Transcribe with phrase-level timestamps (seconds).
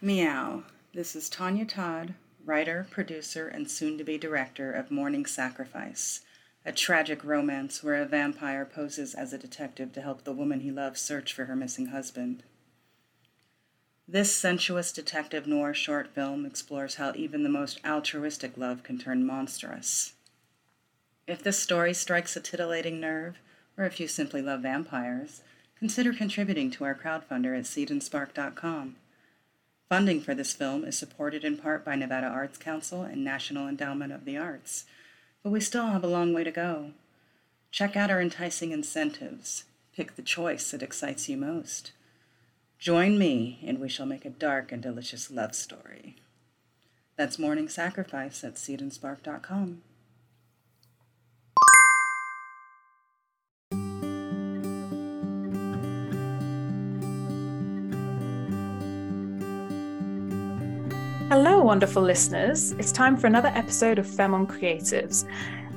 [0.00, 0.62] Meow.
[0.94, 6.20] This is Tanya Todd, writer, producer, and soon to be director of Morning Sacrifice,
[6.64, 10.70] a tragic romance where a vampire poses as a detective to help the woman he
[10.70, 12.44] loves search for her missing husband.
[14.06, 19.26] This sensuous detective noir short film explores how even the most altruistic love can turn
[19.26, 20.12] monstrous.
[21.26, 23.38] If this story strikes a titillating nerve,
[23.76, 25.42] or if you simply love vampires,
[25.76, 28.94] consider contributing to our crowdfunder at seedandspark.com.
[29.88, 34.12] Funding for this film is supported in part by Nevada Arts Council and National Endowment
[34.12, 34.84] of the Arts,
[35.42, 36.90] but we still have a long way to go.
[37.70, 39.64] Check out our enticing incentives.
[39.96, 41.92] Pick the choice that excites you most.
[42.78, 46.16] Join me, and we shall make a dark and delicious love story.
[47.16, 49.82] That's Morning Sacrifice at seedandspark.com.
[61.28, 62.72] Hello, wonderful listeners.
[62.72, 65.28] It's time for another episode of Femme on Creatives.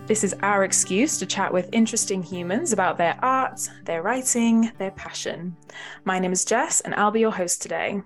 [0.07, 4.91] This is our excuse to chat with interesting humans about their art, their writing, their
[4.91, 5.57] passion.
[6.05, 8.01] My name is Jess, and I'll be your host today.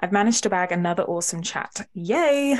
[0.00, 1.86] I've managed to bag another awesome chat.
[1.92, 2.56] Yay!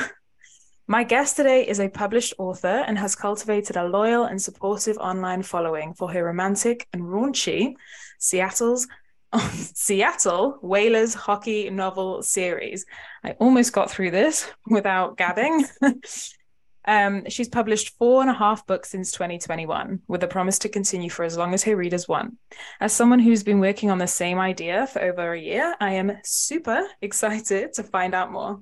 [0.87, 5.45] My guest today is a published author and has cultivated a loyal and supportive online
[5.45, 7.73] following for her romantic and raunchy
[8.19, 8.87] Seattle's
[9.75, 12.87] Seattle Whalers hockey novel series.
[13.25, 15.65] I almost got through this without gabbing.
[16.85, 21.11] um, she's published four and a half books since 2021, with a promise to continue
[21.11, 22.37] for as long as her readers want.
[22.81, 26.19] As someone who's been working on the same idea for over a year, I am
[26.25, 28.61] super excited to find out more.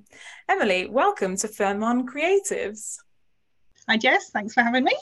[0.49, 2.97] Emily, welcome to Femme on Creatives.
[3.87, 4.31] Hi, Jess.
[4.31, 4.97] Thanks for having me.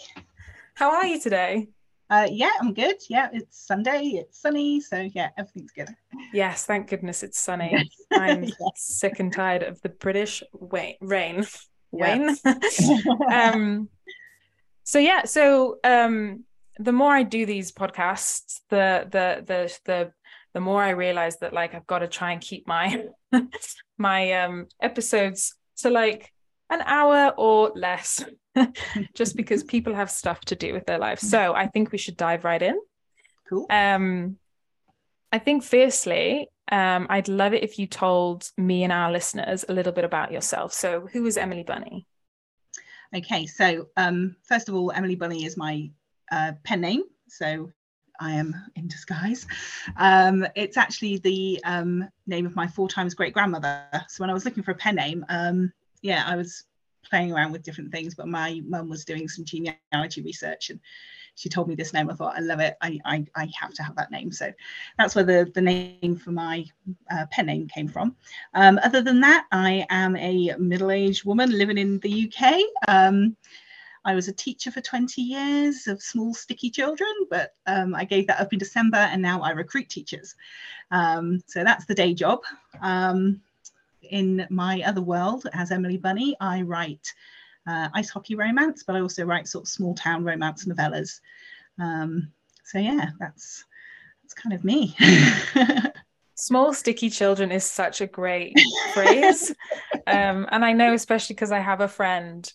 [0.76, 1.70] How are you today?
[2.10, 2.98] Uh, yeah, I'm good.
[3.10, 4.02] Yeah, it's Sunday.
[4.16, 5.90] It's sunny, so yeah, everything's good.
[6.34, 7.90] Yes, thank goodness it's sunny.
[8.14, 8.56] I'm yes.
[8.76, 10.96] sick and tired of the British rain.
[11.02, 11.46] Rain.
[11.94, 12.36] Wayne.
[13.32, 13.88] um,
[14.84, 16.44] so yeah, so um,
[16.78, 20.12] the more I do these podcasts, the the the the
[20.54, 23.06] the more I realize that like I've got to try and keep my
[23.98, 26.32] my um episodes to like
[26.70, 28.26] an hour or less
[29.14, 31.28] just because people have stuff to do with their lives.
[31.28, 32.80] So I think we should dive right in.
[33.50, 33.66] Cool.
[33.70, 34.38] Um,
[35.32, 39.74] I think firstly, um, I'd love it if you told me and our listeners a
[39.74, 40.74] little bit about yourself.
[40.74, 42.06] So who is Emily Bunney?
[43.16, 45.90] Okay, so um, first of all, Emily Bunney is my
[46.32, 47.04] uh, pen name.
[47.28, 47.72] So
[48.20, 49.46] I am in disguise.
[49.98, 53.84] Um, it's actually the um, name of my four times great grandmother.
[54.08, 55.72] So when I was looking for a pen name, um,
[56.02, 56.64] yeah, I was
[57.10, 60.80] playing around with different things, but my mum was doing some genealogy research and
[61.36, 62.10] she told me this name.
[62.10, 62.76] I thought, I love it.
[62.82, 64.32] I, I, I have to have that name.
[64.32, 64.52] So
[64.98, 66.66] that's where the, the name for my
[67.12, 68.16] uh, pen name came from.
[68.54, 72.62] Um, other than that, I am a middle aged woman living in the UK.
[72.88, 73.36] Um,
[74.06, 78.28] I was a teacher for 20 years of small, sticky children, but um, I gave
[78.28, 80.36] that up in December and now I recruit teachers.
[80.92, 82.42] Um, so that's the day job.
[84.10, 87.14] In my other world as Emily Bunney, I write
[87.68, 91.22] uh, ice hockey romance, but I also write sort of small town romance novellas.
[91.80, 92.32] Um,
[92.64, 93.66] so yeah, that's
[94.24, 94.96] that's kind of me.
[96.36, 98.60] Small sticky children is such a great
[98.94, 99.54] phrase,
[100.08, 102.52] um, and I know especially because I have a friend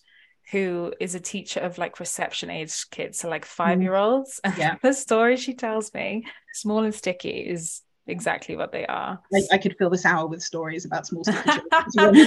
[0.51, 4.41] who is a teacher of like reception age kids, so like five year olds.
[4.57, 4.75] Yeah.
[4.81, 9.19] the story she tells me, small and sticky, is exactly what they are.
[9.33, 12.25] I, I could fill this hour with stories about small that'll be a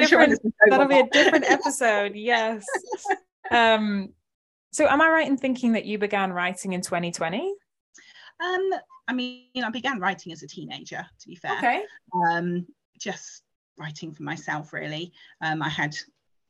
[0.00, 2.14] different, that'll be a different episode.
[2.14, 2.64] Yes.
[3.50, 4.10] um,
[4.72, 7.54] so am I right in thinking that you began writing in 2020?
[8.42, 8.70] Um,
[9.08, 11.58] I mean, I began writing as a teenager, to be fair.
[11.58, 11.82] Okay.
[12.14, 12.66] Um,
[12.98, 13.42] just
[13.76, 15.12] writing for myself, really.
[15.40, 15.96] Um, I had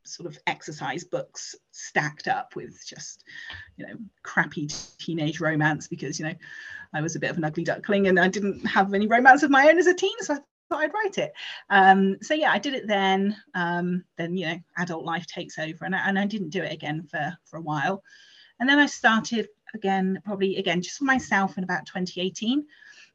[0.05, 3.25] sort of exercise books stacked up with just
[3.77, 4.69] you know crappy
[4.99, 6.35] teenage romance because you know
[6.93, 9.51] I was a bit of an ugly duckling and I didn't have any romance of
[9.51, 11.33] my own as a teen so I thought I'd write it.
[11.69, 13.37] Um, so yeah I did it then.
[13.55, 16.73] Um, then you know adult life takes over and I, and I didn't do it
[16.73, 18.03] again for for a while.
[18.59, 22.67] And then I started again probably again just for myself in about 2018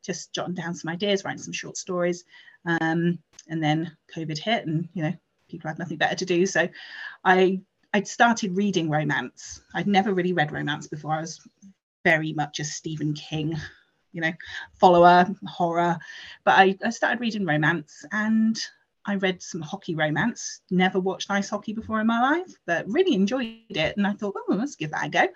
[0.05, 2.23] just jotting down some ideas writing some short stories.
[2.65, 5.13] Um, and then COVID hit and you know
[5.55, 6.45] people had nothing better to do.
[6.45, 6.67] So
[7.23, 7.61] I
[7.93, 9.61] I'd started reading romance.
[9.73, 11.13] I'd never really read romance before.
[11.13, 11.39] I was
[12.03, 13.55] very much a Stephen King,
[14.11, 14.33] you know,
[14.73, 15.97] follower, horror.
[16.43, 18.59] But I, I started reading romance and
[19.05, 20.59] I read some hockey romance.
[20.69, 23.95] Never watched ice hockey before in my life, but really enjoyed it.
[23.95, 25.27] And I thought, oh, let's give that a go.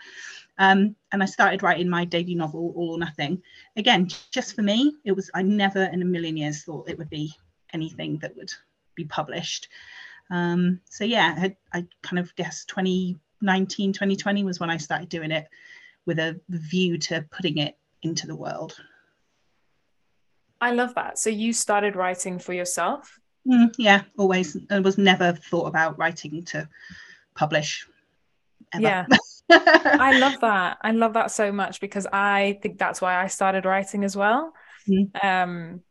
[0.57, 3.42] Um, and I started writing my debut novel, All or Nothing.
[3.77, 7.10] Again, just for me, it was, I never in a million years thought it would
[7.10, 7.33] be
[7.74, 8.51] anything that would
[8.95, 9.69] be published.
[10.31, 15.31] Um, so yeah, I, I kind of guess 2019, 2020 was when I started doing
[15.31, 15.47] it
[16.05, 18.75] with a view to putting it into the world.
[20.61, 21.17] I love that.
[21.17, 23.19] So you started writing for yourself?
[23.47, 24.57] Mm, yeah, always.
[24.69, 26.67] I was never thought about writing to
[27.35, 27.87] publish.
[28.73, 28.83] Ever.
[28.83, 29.05] Yeah.
[29.49, 30.77] I love that.
[30.81, 34.53] I love that so much because I think that's why I started writing as well.
[34.87, 35.23] Mm.
[35.23, 35.81] Um,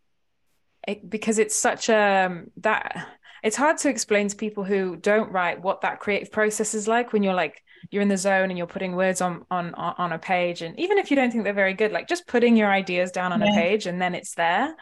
[0.86, 3.06] it, because it's such a that
[3.42, 7.12] it's hard to explain to people who don't write what that creative process is like
[7.12, 10.18] when you're like you're in the zone and you're putting words on on on a
[10.18, 13.12] page and even if you don't think they're very good like just putting your ideas
[13.12, 13.50] down on yeah.
[13.50, 14.74] a page and then it's there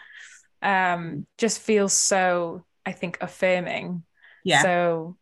[0.62, 4.03] um just feels so i think affirming
[4.44, 5.17] yeah so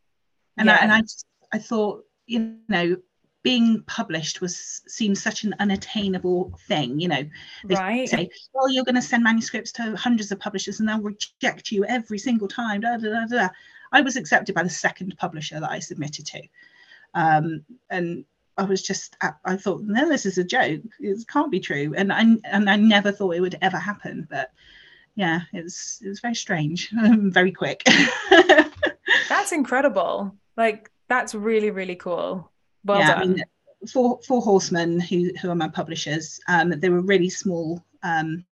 [0.56, 0.76] and yeah.
[0.76, 1.02] I, and I
[1.52, 2.96] I thought you know
[3.44, 7.22] being published was seemed such an unattainable thing you know.
[7.64, 8.08] They right.
[8.08, 11.84] say well you're going to send manuscripts to hundreds of publishers and they'll reject you
[11.84, 13.48] every single time da, da, da, da.
[13.92, 16.42] i was accepted by the second publisher that i submitted to.
[17.12, 18.24] Um, and
[18.56, 20.80] i was just i thought no this is a joke.
[20.98, 21.92] It can't be true.
[21.96, 24.50] And i and i never thought it would ever happen but
[25.16, 26.90] yeah it was it was very strange.
[26.94, 27.86] Very quick.
[29.28, 30.34] That's incredible.
[30.56, 32.50] Like that's really really cool
[32.84, 33.22] well yeah, done.
[33.22, 33.44] I mean,
[33.92, 38.44] Four, Four Horsemen, who, who are my publishers, um, they were really small um,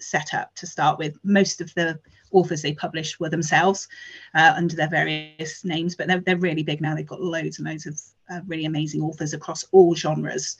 [0.00, 1.16] setup to start with.
[1.24, 1.98] Most of the
[2.30, 3.88] authors they published were themselves
[4.34, 6.94] uh, under their various names, but they're, they're really big now.
[6.94, 8.00] They've got loads and loads of
[8.30, 10.56] uh, really amazing authors across all genres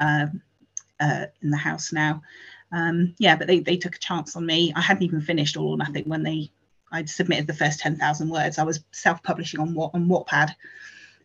[0.00, 0.26] uh,
[1.00, 2.22] uh, in the house now.
[2.72, 4.72] Um, yeah, but they, they took a chance on me.
[4.74, 6.50] I hadn't even finished All or Nothing when they
[6.90, 8.58] I'd submitted the first 10,000 words.
[8.58, 10.54] I was self-publishing on what on Wattpad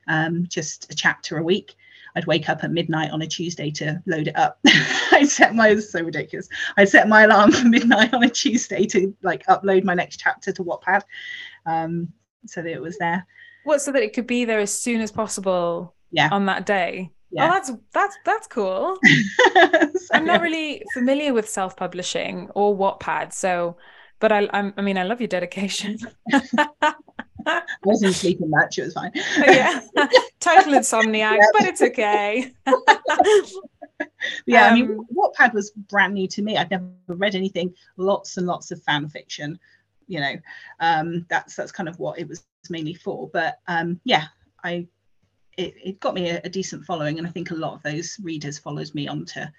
[0.08, 1.76] um, just a chapter a week.
[2.16, 4.60] I'd wake up at midnight on a Tuesday to load it up.
[4.66, 6.50] I set my so ridiculous.
[6.76, 10.52] I set my alarm for midnight on a Tuesday to like upload my next chapter
[10.52, 11.04] to Wattpad,
[11.66, 12.12] um,
[12.46, 13.26] so that it was there.
[13.66, 15.94] What so that it could be there as soon as possible.
[16.10, 16.30] Yeah.
[16.32, 17.12] On that day.
[17.32, 17.48] Yeah.
[17.48, 18.98] Oh, that's that's that's cool.
[19.54, 23.78] so, I'm not really familiar with self-publishing or Wattpad, so
[24.20, 25.98] but I I'm, I mean I love your dedication.
[27.48, 28.78] I wasn't sleeping much.
[28.78, 29.12] It was fine.
[29.38, 29.82] yeah,
[30.40, 32.52] total insomniac, but it's okay.
[34.46, 36.58] yeah, um, I mean, um, Wattpad was brand new to me.
[36.58, 37.74] I'd never read anything.
[37.98, 39.60] Lots and lots of fan fiction.
[40.08, 40.34] You know,
[40.80, 43.30] um, that's that's kind of what it was mainly for.
[43.34, 44.26] But um, yeah,
[44.64, 44.88] I
[45.58, 48.18] it, it got me a, a decent following, and I think a lot of those
[48.22, 49.52] readers followed me on to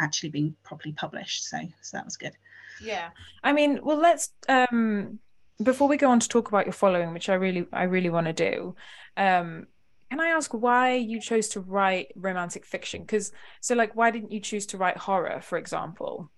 [0.00, 1.44] actually being properly published.
[1.48, 2.32] So so that was good.
[2.80, 3.10] Yeah,
[3.42, 5.18] I mean, well, let's um
[5.62, 8.26] before we go on to talk about your following, which I really I really want
[8.26, 8.76] to do,
[9.16, 9.66] um,
[10.10, 13.02] can I ask why you chose to write romantic fiction?
[13.02, 16.30] Because so like why didn't you choose to write horror, for example?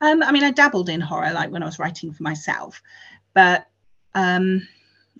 [0.00, 2.82] Um, I mean, I dabbled in horror like when I was writing for myself,
[3.34, 3.66] but
[4.14, 4.66] um,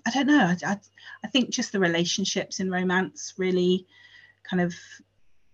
[0.07, 0.39] I don't know.
[0.39, 0.79] I, I,
[1.25, 3.87] I think just the relationships in romance really
[4.49, 4.75] kind of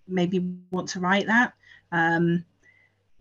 [0.08, 1.54] made me want to write that.
[1.92, 2.44] Um,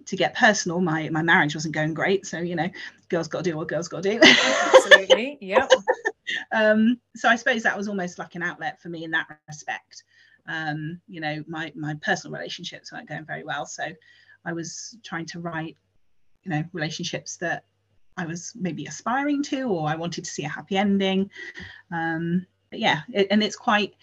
[0.07, 2.25] to get personal, my my marriage wasn't going great.
[2.25, 2.69] So you know,
[3.11, 4.19] girls got to do what girls got to do.
[4.23, 5.67] Absolutely, yeah.
[6.51, 10.03] um, so I suppose that was almost like an outlet for me in that respect.
[10.47, 13.83] Um, you know, my my personal relationships weren't going very well, so
[14.43, 15.77] I was trying to write,
[16.43, 17.65] you know, relationships that
[18.17, 21.29] I was maybe aspiring to, or I wanted to see a happy ending.
[21.91, 23.93] Um, but yeah, it, and it's quite.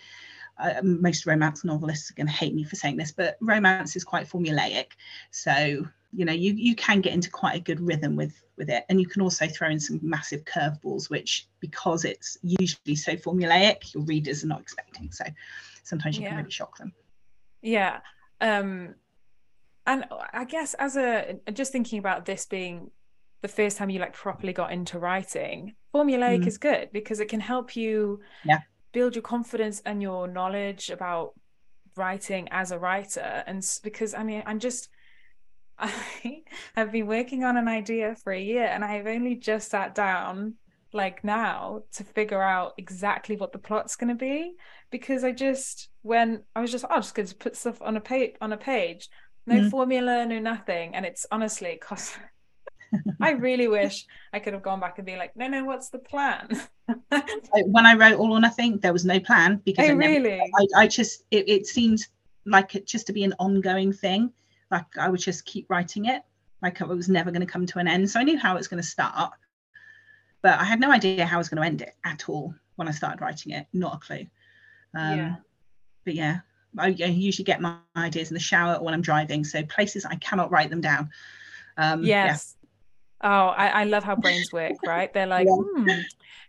[0.61, 4.03] Uh, most romance novelists are going to hate me for saying this, but romance is
[4.03, 4.87] quite formulaic.
[5.31, 8.85] So you know you you can get into quite a good rhythm with with it.
[8.89, 13.95] And you can also throw in some massive curveballs which because it's usually so formulaic
[13.95, 15.11] your readers are not expecting.
[15.13, 15.25] So
[15.85, 16.31] sometimes you yeah.
[16.31, 16.93] can really shock them.
[17.63, 18.01] Yeah.
[18.41, 18.95] Um
[19.89, 22.91] and i guess as a just thinking about this being
[23.41, 26.47] the first time you like properly got into writing formulaic mm.
[26.47, 28.61] is good because it can help you yeah.
[28.93, 31.33] build your confidence and your knowledge about
[31.97, 33.43] writing as a writer.
[33.47, 34.91] And because i mean i'm just
[35.79, 36.43] I
[36.75, 39.95] have been working on an idea for a year and I have only just sat
[39.95, 40.55] down
[40.93, 44.55] like now to figure out exactly what the plot's going to be
[44.91, 48.01] because I just when I was just oh, just going to put stuff on a
[48.01, 49.09] page on a page
[49.47, 49.71] no mm.
[49.71, 52.19] formula no nothing and it's honestly cost
[53.21, 55.99] I really wish I could have gone back and be like no no what's the
[55.99, 56.49] plan
[57.67, 60.41] when I wrote all or nothing there was no plan because oh, I, never, really?
[60.41, 62.07] I, I just it, it seemed
[62.47, 64.33] like it just to be an ongoing thing
[64.71, 66.23] like I would just keep writing it
[66.63, 68.59] like it was never going to come to an end so I knew how it
[68.59, 69.33] was going to start
[70.43, 72.89] but I had no idea how I was going to end it at all when
[72.89, 74.27] I started writing it not a clue
[74.95, 75.37] um, yeah.
[76.05, 76.41] but yeah
[76.77, 80.05] I, I, usually get my ideas in the shower or when I'm driving so places
[80.05, 81.11] I cannot write them down
[81.77, 82.57] um, yes
[83.21, 85.13] Oh, I, I love how brains work, right?
[85.13, 85.87] They're like, because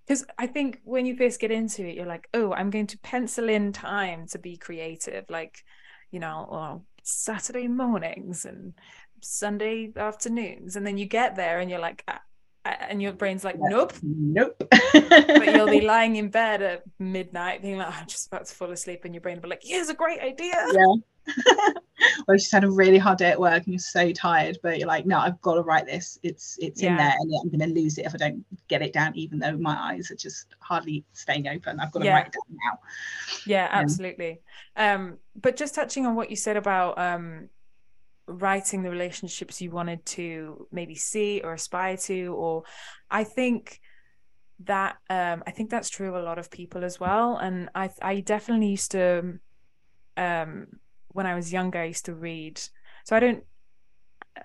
[0.08, 0.16] yeah.
[0.16, 0.32] hmm.
[0.38, 3.50] I think when you first get into it, you're like, oh, I'm going to pencil
[3.50, 5.64] in time to be creative, like,
[6.12, 8.74] you know, well, Saturday mornings and
[9.22, 12.22] Sunday afternoons, and then you get there and you're like, ah,
[12.66, 14.56] and your brain's like, nope, nope.
[14.94, 18.56] but you'll be lying in bed at midnight, being like, oh, I'm just about to
[18.56, 20.56] fall asleep, and your brain will be like, here's a great idea.
[20.74, 20.96] Yeah.
[22.28, 24.78] Or you just had a really hard day at work and you're so tired, but
[24.78, 26.20] you're like, no, I've got to write this.
[26.24, 26.92] It's it's yeah.
[26.92, 29.40] in there, and I'm going to lose it if I don't get it down, even
[29.40, 31.80] though my eyes are just hardly staying open.
[31.80, 32.16] I've got to yeah.
[32.16, 32.80] write it down now.
[33.46, 34.42] Yeah, absolutely.
[34.76, 37.50] Um, but just touching on what you said about um
[38.30, 42.64] writing the relationships you wanted to maybe see or aspire to or
[43.10, 43.82] i think
[44.60, 47.90] that um i think that's true of a lot of people as well and i
[48.04, 49.40] i definitely used to
[50.16, 50.68] um
[51.10, 52.60] when i was younger i used to read
[53.04, 53.44] so i don't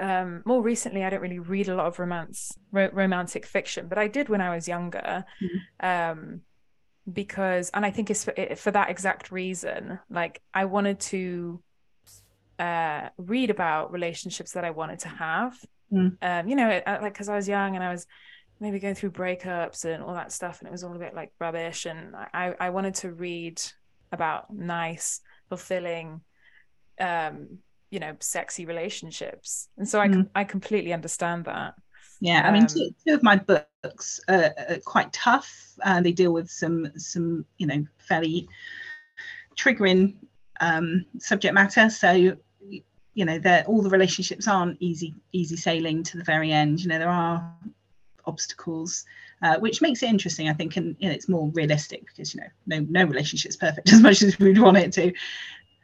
[0.00, 3.98] um more recently i don't really read a lot of romance ro- romantic fiction but
[3.98, 5.86] i did when i was younger mm-hmm.
[5.86, 6.40] um
[7.12, 11.62] because and i think it's for, for that exact reason like i wanted to
[12.58, 15.58] uh, read about relationships that I wanted to have.
[15.92, 16.16] Mm.
[16.22, 18.06] Um, you know, it, like because I was young and I was
[18.60, 21.32] maybe going through breakups and all that stuff, and it was all a bit like
[21.40, 21.86] rubbish.
[21.86, 23.60] And I, I wanted to read
[24.12, 26.20] about nice, fulfilling,
[27.00, 27.58] um,
[27.90, 29.68] you know, sexy relationships.
[29.76, 30.28] And so I, mm.
[30.34, 31.74] I completely understand that.
[32.20, 35.52] Yeah, I mean, um, two, two, of my books are, are quite tough.
[35.82, 38.48] Uh, they deal with some some you know fairly
[39.56, 40.14] triggering
[40.60, 41.90] um, subject matter.
[41.90, 42.36] So
[43.14, 46.88] you know that all the relationships aren't easy easy sailing to the very end you
[46.88, 47.54] know there are
[48.26, 49.04] obstacles
[49.42, 52.40] uh, which makes it interesting i think and you know, it's more realistic because you
[52.40, 55.12] know no no relationship's perfect as much as we'd want it to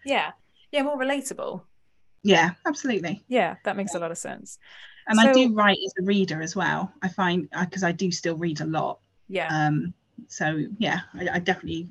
[0.05, 0.33] yeah
[0.73, 1.63] yeah more relatable.
[2.23, 3.23] Yeah absolutely.
[3.29, 3.99] Yeah that makes yeah.
[3.99, 4.59] a lot of sense.
[5.07, 6.93] And so, i do write as a reader as well.
[7.03, 9.01] I find because I, I, do still read a lot.
[9.29, 9.49] Yeah.
[9.49, 9.95] Um
[10.29, 11.91] so yeah I, I definitely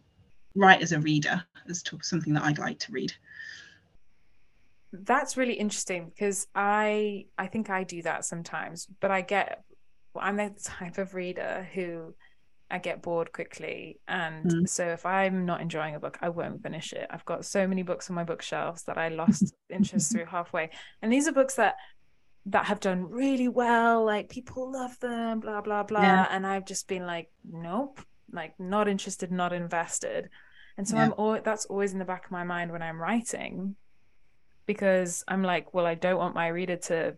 [0.55, 3.13] write as a reader as to something that i'd like to read.
[4.91, 9.63] That's really interesting because I I think I do that sometimes, but I get
[10.13, 12.13] well, I'm the type of reader who
[12.71, 13.99] I get bored quickly.
[14.07, 14.69] And mm.
[14.69, 17.07] so if I'm not enjoying a book, I won't finish it.
[17.09, 20.69] I've got so many books on my bookshelves that I lost interest through halfway.
[21.01, 21.75] And these are books that
[22.45, 26.01] that have done really well, like people love them, blah blah blah.
[26.01, 26.27] Yeah.
[26.29, 30.29] And I've just been like, nope, like not interested, not invested.
[30.77, 31.03] And so yeah.
[31.03, 33.75] I'm all that's always in the back of my mind when I'm writing
[34.65, 37.17] because I'm like, well, I don't want my reader to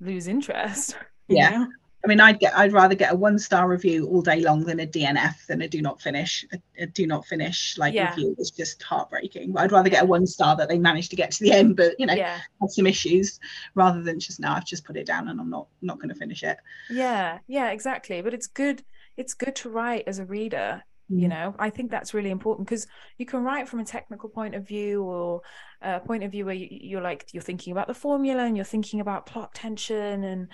[0.00, 0.96] lose interest.
[1.32, 1.50] Yeah.
[1.50, 1.68] Know?
[2.02, 4.80] I mean, I'd get, I'd rather get a one star review all day long than
[4.80, 6.46] a DNF than a do not finish.
[6.52, 8.10] A, a do not finish like yeah.
[8.10, 9.52] review is just heartbreaking.
[9.52, 11.76] But I'd rather get a one star that they managed to get to the end,
[11.76, 12.38] but you know, yeah.
[12.60, 13.38] had some issues,
[13.74, 16.14] rather than just now I've just put it down and I'm not not going to
[16.14, 16.58] finish it.
[16.88, 18.22] Yeah, yeah, exactly.
[18.22, 18.82] But it's good.
[19.16, 21.30] It's good to write as a reader you mm.
[21.30, 22.86] know i think that's really important because
[23.18, 25.42] you can write from a technical point of view or
[25.82, 28.64] a point of view where you, are like you're thinking about the formula and you're
[28.64, 30.48] thinking about plot tension and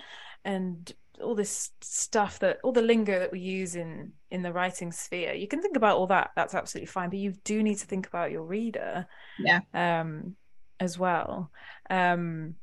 [0.44, 0.94] and
[1.26, 5.34] all this stuff that all the lingo that we use in in the writing sphere
[5.34, 8.06] you can think about all that that's absolutely fine but you do need to think
[8.06, 9.06] about your reader
[9.38, 10.36] yeah um
[10.80, 11.50] as well
[11.90, 12.54] um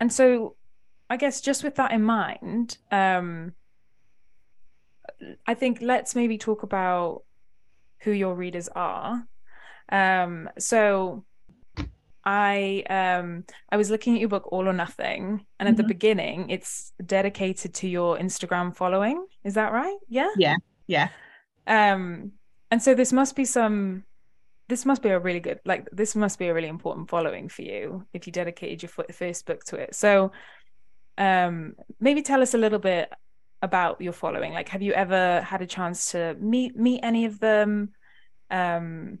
[0.00, 0.56] and so
[1.08, 3.52] i guess just with that in mind um
[5.46, 7.22] I think let's maybe talk about
[8.00, 9.26] who your readers are.
[9.90, 11.24] Um, so
[12.30, 15.82] I um I was looking at your book All or Nothing, and at mm-hmm.
[15.82, 19.26] the beginning it's dedicated to your Instagram following.
[19.42, 19.98] Is that right?
[20.08, 20.30] Yeah.
[20.36, 20.56] Yeah.
[20.86, 21.08] Yeah.
[21.66, 22.32] Um,
[22.70, 24.04] and so this must be some
[24.68, 27.62] this must be a really good like this must be a really important following for
[27.62, 30.30] you if you dedicated your first book to it so
[31.18, 33.12] um maybe tell us a little bit
[33.62, 37.40] about your following like have you ever had a chance to meet meet any of
[37.40, 37.90] them
[38.52, 39.18] um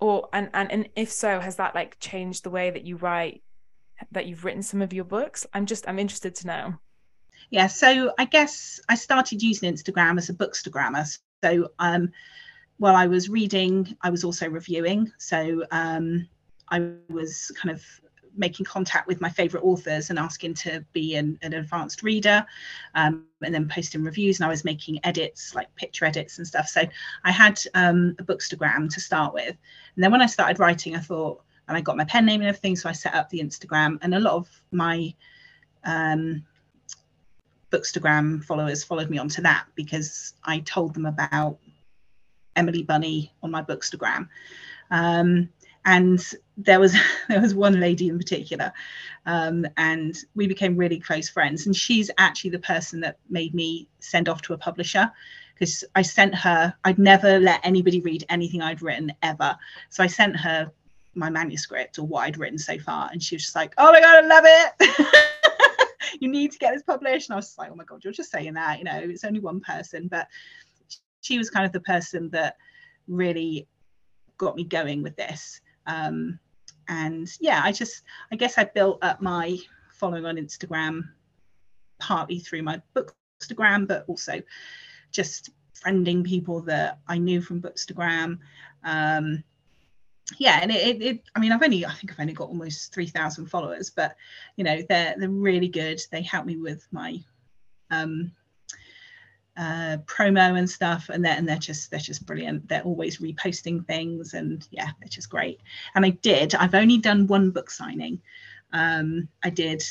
[0.00, 3.42] or and and, and if so has that like changed the way that you write
[4.12, 5.46] that you've written some of your books?
[5.54, 6.74] I'm just i'm interested to know.
[7.50, 11.06] Yeah so i guess i started using instagram as a bookstagrammer.
[11.44, 12.10] So um
[12.78, 15.12] while i was reading i was also reviewing.
[15.18, 16.28] So um
[16.70, 17.84] i was kind of
[18.36, 22.44] making contact with my favorite authors and asking to be an, an advanced reader
[22.94, 26.68] um, and then posting reviews and i was making edits like picture edits and stuff.
[26.68, 26.82] So
[27.24, 29.56] i had um, a bookstagram to start with.
[29.94, 32.48] And then when i started writing i thought and i got my pen name and
[32.48, 33.98] everything so i set up the instagram.
[34.02, 35.14] And a lot of my
[35.84, 36.44] um,
[37.70, 41.58] bookstagram followers followed me onto that because i told them about
[42.56, 44.28] emily bunney on my bookstagram.
[44.90, 45.48] Um,
[45.84, 46.94] and there was
[47.28, 48.72] there was one lady in particular
[49.26, 51.66] um, and we became really close friends.
[51.66, 55.10] And she's actually the person that made me send off to a publisher
[55.54, 59.56] because i sent her i'd never let anybody read anything i'd written ever.
[59.90, 60.72] So i sent her
[61.14, 64.00] my manuscript or what i'd written so far and she was just like oh my
[64.00, 65.16] god i love it!
[66.18, 67.28] You need to get this published.
[67.28, 69.40] And i was like oh my god you're just saying that you know it's only
[69.40, 70.08] one person.
[70.08, 70.26] But
[71.20, 72.56] she was kind of the person that
[73.06, 73.68] really
[74.36, 75.60] got me going with this
[75.90, 76.38] um,
[76.88, 79.56] and yeah i just i guess i built up my
[79.92, 81.02] following on instagram
[81.98, 84.40] partly through my bookstagram but also
[85.12, 88.38] just friending people that i knew from bookstagram.
[88.84, 89.42] Um,
[90.38, 92.94] yeah and it, it, it, i mean i've only i think i've only got almost
[92.94, 94.14] 3000 followers but
[94.56, 96.00] you know they're they're really good.
[96.10, 97.18] They help me with my
[97.90, 98.32] um
[99.56, 102.68] uh, promo and stuff and and they're just they're just brilliant.
[102.68, 105.60] They're always reposting things and yeah they're just great.
[105.94, 108.20] And i did i've only done one book signing.
[108.72, 109.82] Um, i did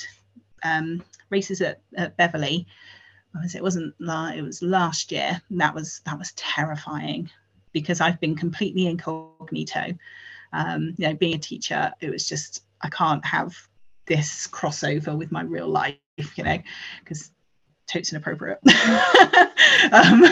[0.64, 2.68] um, races at, at beverley
[3.56, 3.64] it?
[3.64, 5.42] Wasn't it was last year.
[5.50, 7.30] And that was that was terrifying
[7.72, 9.98] because i've been completely incognito.
[10.52, 13.56] Um, you know being a teacher it was just i can't have
[14.08, 16.00] this crossover with my real life
[16.36, 16.58] you know
[17.04, 17.30] because
[17.90, 18.60] totes inappropriate.
[19.92, 20.24] um,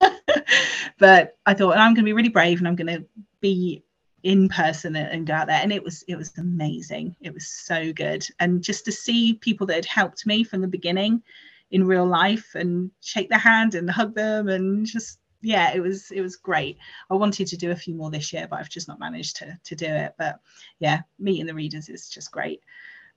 [0.98, 3.04] but I thought I'm going to be really brave and I'm going to
[3.40, 3.82] be
[4.22, 5.60] in person and go out there.
[5.62, 7.16] And it was it was amazing.
[7.20, 8.26] It was so good.
[8.38, 11.22] And just to see people that had helped me from the beginning
[11.70, 16.10] in real life and shake their hand and hug them and just yeah it was
[16.10, 16.76] it was great.
[17.10, 19.58] I wanted to do a few more this year but i've just not managed to
[19.64, 20.14] to do it.
[20.18, 20.40] But
[20.80, 22.60] yeah meeting the readers is just great.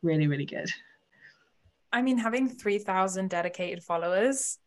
[0.02, 0.70] Really really good
[1.94, 4.58] I mean, having 3,000 dedicated followers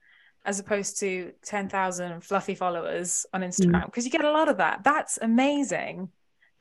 [0.45, 4.07] as opposed to 10,000 fluffy followers on Instagram, because mm.
[4.07, 4.85] you get a lot of that.
[4.85, 6.09] That's amazing.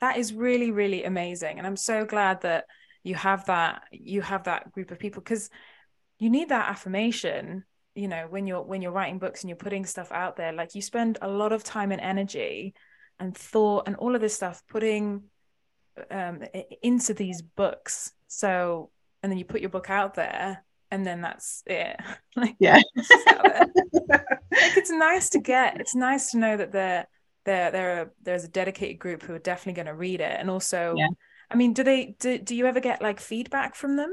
[0.00, 1.58] That is really, really amazing.
[1.58, 2.64] And I'm so glad that
[3.04, 5.48] you have that, you have that group of people because
[6.18, 7.64] you need that affirmation
[7.96, 10.74] you know when you're when you're writing books and you're putting stuff out there like
[10.74, 12.74] you spend a lot of time and energy
[13.18, 15.22] and thought and all of this stuff putting
[16.10, 16.42] um,
[16.82, 18.90] into these books so
[19.26, 21.98] and then you put your book out there and then that's it.
[22.36, 22.80] Like yeah.
[22.94, 23.72] like
[24.52, 27.08] it's nice to get it's nice to know that there
[27.44, 30.38] there there are there's a dedicated group who are definitely going to read it.
[30.38, 31.08] And also yeah.
[31.50, 34.12] i mean do they do, do you ever get like feedback from them?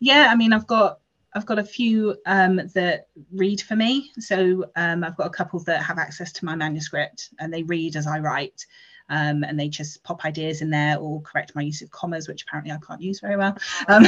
[0.00, 0.98] Yeah i mean i've got
[1.34, 4.10] I've got a few um, that read for me.
[4.18, 7.96] So um, I've got a couple that have access to my manuscript and they read
[7.96, 8.66] as I write
[9.12, 12.44] um, and they just pop ideas in there or correct my use of commas, which
[12.44, 13.54] apparently I can't use very well.
[13.86, 14.06] Um,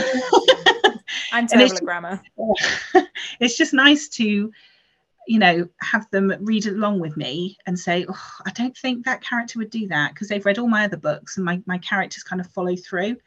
[1.32, 2.22] I'm terrible at grammar.
[3.38, 4.50] it's just nice to,
[5.28, 9.22] you know, have them read along with me and say, oh, I don't think that
[9.22, 12.22] character would do that because they've read all my other books and my, my characters
[12.22, 13.18] kind of follow through.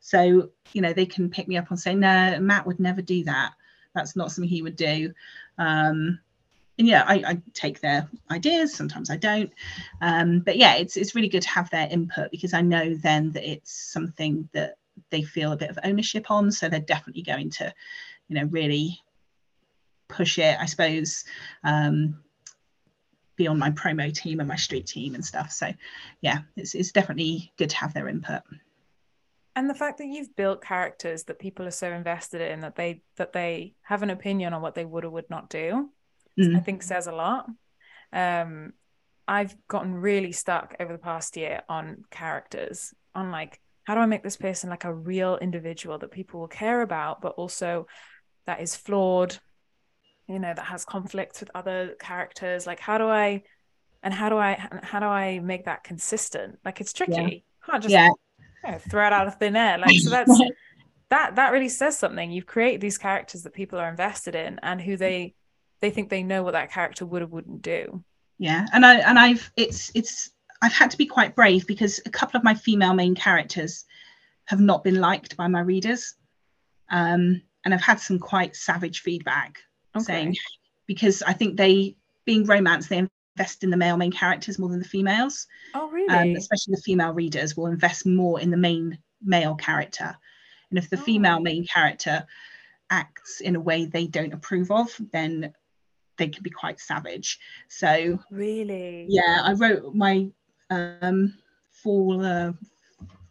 [0.00, 3.24] So, you know, they can pick me up on saying, no, Matt would never do
[3.24, 3.54] that.
[3.94, 5.14] That's not something he would do.
[5.56, 6.18] Um,
[6.78, 8.74] and yeah, I, I, take their ideas.
[8.74, 9.52] Sometimes I don't,
[10.00, 13.32] um, but yeah, it's it's really good to have their input because I know then
[13.32, 14.76] that it's something that
[15.10, 16.50] they feel a bit of ownership on.
[16.50, 17.72] So they're definitely going to,
[18.28, 19.00] you know, really
[20.08, 20.56] push it.
[20.58, 21.24] I suppose.
[21.64, 22.18] Um,
[23.34, 25.50] be on my promo team and my street team and stuff.
[25.50, 25.72] So
[26.20, 28.42] yeah, it's it's definitely good to have their input
[29.54, 33.02] and the fact that you've built characters that people are so invested in that they
[33.16, 35.90] that they have an opinion on what they would or would not do
[36.38, 36.56] mm.
[36.56, 37.46] I think says a lot.
[38.12, 38.72] Um,
[39.26, 44.06] I've gotten really stuck over the past year on characters, on like, how do I
[44.06, 47.86] make this person like a real individual that people will care about, but also
[48.46, 49.38] that is flawed,
[50.28, 52.66] you know, that has conflicts with other characters?
[52.66, 53.42] Like, how do I,
[54.02, 56.58] and how do I, how do I make that consistent?
[56.64, 57.12] Like, it's tricky.
[57.12, 57.70] Yeah.
[57.70, 58.10] Can't just yeah.
[58.64, 59.78] You know, throw it out of thin air.
[59.78, 60.40] Like, so that's,
[61.10, 62.30] that, that really says something.
[62.30, 65.34] You've created these characters that people are invested in and who they,
[65.82, 68.02] they think they know what that character would or wouldn't do.
[68.38, 70.30] Yeah and i and i've it's it's
[70.62, 73.84] i've had to be quite brave because a couple of my female main characters
[74.46, 76.14] have not been liked by my readers.
[76.90, 79.58] Um, and i've had some quite savage feedback
[79.94, 80.04] okay.
[80.04, 80.36] saying
[80.86, 84.78] because i think they being romance they invest in the male main characters more than
[84.78, 85.46] the females.
[85.74, 86.08] Oh really?
[86.08, 90.16] um, especially the female readers will invest more in the main male character.
[90.70, 91.02] And if the oh.
[91.02, 92.26] female main character
[92.90, 95.54] acts in a way they don't approve of then
[96.16, 97.38] they can be quite savage.
[97.68, 100.28] So really, yeah, I wrote my
[100.70, 101.34] um,
[101.70, 102.52] for uh,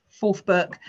[0.09, 0.79] fourth book.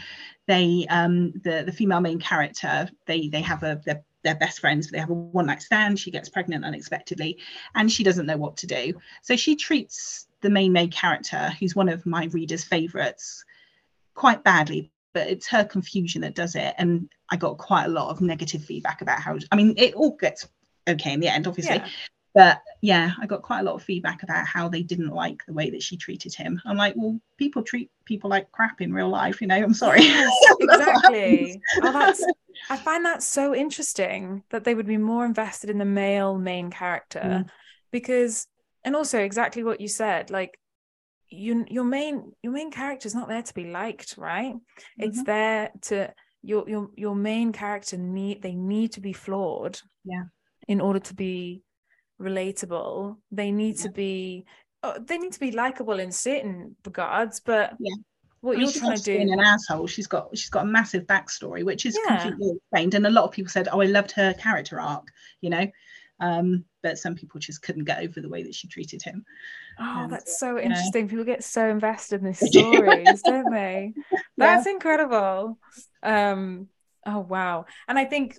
[0.47, 4.91] They um, the the female main character they they have a their, their best friends.
[4.91, 5.99] They have a one night stand.
[5.99, 7.39] She gets pregnant unexpectedly,
[7.75, 8.95] and she doesn't know what to do.
[9.23, 13.45] So she treats the main main character, who's one of my readers' favorites,
[14.15, 18.09] quite badly but it's her confusion that does it and i got quite a lot
[18.09, 20.49] of negative feedback about how i mean it all gets
[20.89, 21.77] okay in the end obviously.
[21.77, 21.89] Yeah.
[22.35, 25.53] but yeah i got quite a lot of feedback about how they didn't like the
[25.53, 26.61] way that she treated him.
[26.65, 29.57] I'm like well people treat people like crap in real life you know?
[29.57, 30.03] I'm sorry.
[30.61, 31.61] Exactly.
[31.83, 32.25] oh, that's
[32.71, 36.71] i find that so interesting that they would be more invested in the male main
[36.71, 37.49] character mm.
[37.91, 38.47] because
[38.85, 40.59] and also exactly what you said like
[41.33, 44.55] you your main your main character is not there to be liked right?
[44.55, 45.03] Mm-hmm.
[45.03, 49.81] it's there to your your your main character need they need to be flawed.
[50.05, 50.25] Yeah
[50.69, 51.63] in order to be
[52.21, 53.83] relatable they need yeah.
[53.83, 54.45] to be
[54.83, 57.95] oh, they need to be likable in certain regards but yeah
[58.41, 61.05] what I mean, you're trying to do an asshole she's got she's got a massive
[61.05, 62.23] backstory which is yeah.
[62.23, 65.07] completely explained and a lot of people said oh i loved her character arc
[65.41, 65.67] you know
[66.23, 69.25] um, but some people just couldn't get over the way that she treated him.
[69.79, 71.07] Oh, and, that's so interesting.
[71.07, 71.11] Know.
[71.11, 73.93] People get so invested in these stories, don't they?
[74.37, 74.73] That's yeah.
[74.73, 75.59] incredible.
[76.03, 76.69] Um,
[77.05, 77.67] oh wow.
[77.89, 78.39] And I think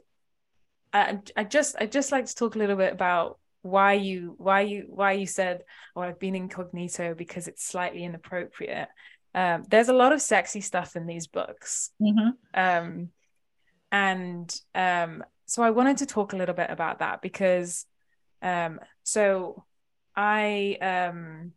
[0.93, 4.61] I, I just I just like to talk a little bit about why you why
[4.61, 5.63] you why you said
[5.95, 8.89] oh I've been incognito because it's slightly inappropriate.
[9.35, 11.89] Um, there's a lot of sexy stuff in these books.
[11.99, 12.29] Mm-hmm.
[12.53, 13.09] Um,
[13.91, 17.85] and um, so I wanted to talk a little bit about that because
[18.41, 19.63] um so
[20.15, 21.53] I um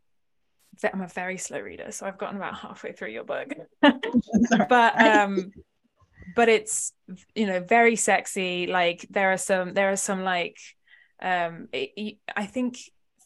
[0.85, 3.49] I'm a very slow reader, so I've gotten about halfway through your book.
[4.69, 5.53] but um
[6.35, 6.93] but it's
[7.35, 10.59] you know very sexy like there are some there are some like
[11.23, 12.79] um it, I think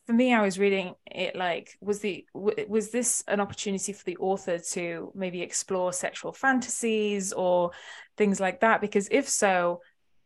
[0.07, 4.17] for me I was reading it like was the was this an opportunity for the
[4.19, 7.71] author to maybe explore sexual fantasies or
[8.17, 9.81] things like that because if so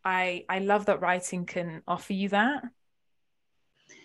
[0.04, 2.64] I I love that writing can offer you that.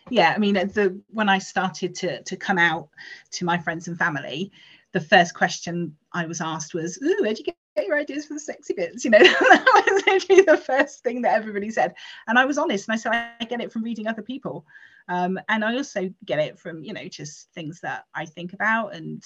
[0.09, 2.89] Yeah, I mean, the when I started to to come out
[3.31, 4.51] to my friends and family,
[4.91, 7.45] the first question I was asked was, "Ooh, where'd you
[7.79, 11.21] get your ideas for the sexy bits?" You know, that was literally the first thing
[11.23, 11.93] that everybody said,
[12.27, 14.65] and I was honest, and I said I get it from reading other people,
[15.07, 18.95] um, and I also get it from you know just things that I think about
[18.95, 19.23] and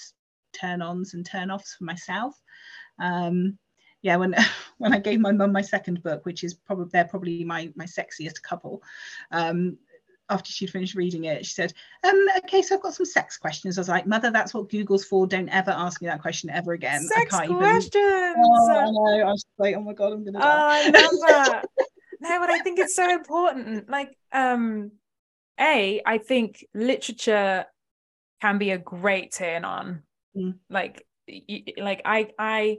[0.52, 2.40] turn ons and turn offs for myself.
[2.98, 3.58] Um,
[4.02, 4.34] yeah, when
[4.78, 7.86] when I gave my mum my second book, which is probably they're probably my my
[7.86, 8.82] sexiest couple,
[9.32, 9.78] um,
[10.30, 13.76] after she'd finished reading it, she said, um, okay, so I've got some sex questions.
[13.76, 15.26] I was like, Mother, that's what Google's for.
[15.26, 17.02] Don't ever ask me that question ever again.
[17.02, 17.94] Sex I can't questions.
[17.94, 18.34] Even...
[18.38, 19.28] Oh, I know.
[19.28, 20.44] I was like, oh my God, I'm gonna die.
[20.44, 20.92] Oh, I love
[21.28, 21.64] that.
[22.20, 23.90] no, but I think it's so important.
[23.90, 24.92] Like, um,
[25.60, 27.66] A, I think literature
[28.40, 30.02] can be a great turn on.
[30.36, 30.56] Mm.
[30.70, 31.06] Like,
[31.78, 32.78] like I I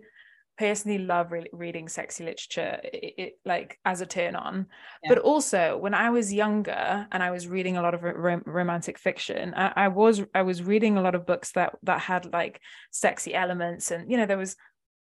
[0.57, 4.67] personally love re- reading sexy literature it, it, like as a turn on
[5.03, 5.09] yeah.
[5.09, 8.97] but also when i was younger and i was reading a lot of rom- romantic
[8.97, 12.61] fiction I, I, was i was reading a lot of books that that had like
[12.91, 14.55] sexy elements and you know there was